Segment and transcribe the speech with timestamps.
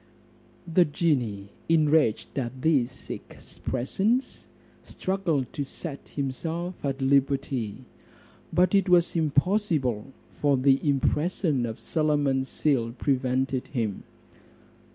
[0.65, 4.47] The genie, enraged at these expressions,
[4.81, 7.85] struggled to set himself at liberty;
[8.51, 10.05] but it was impossible,
[10.39, 14.01] for the impression of Solomon's seal prevented him.